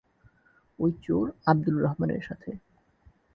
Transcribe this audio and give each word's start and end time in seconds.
ঐ 0.79 0.85
চোর, 1.03 1.25
আব্দুল 1.45 1.75
রহমানের 1.81 2.21
সাথে। 2.21 2.49